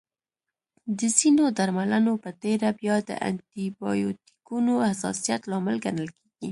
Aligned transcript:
د 0.99 0.99
ځینو 1.17 1.43
درملنو 1.57 2.13
په 2.23 2.29
تېره 2.41 2.69
بیا 2.79 2.95
د 3.09 3.11
انټي 3.27 3.65
بایوټیکونو 3.79 4.73
حساسیت 4.89 5.41
لامل 5.51 5.75
ګڼل 5.85 6.09
کېږي. 6.17 6.29